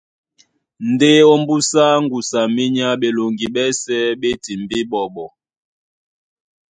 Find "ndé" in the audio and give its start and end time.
0.91-1.11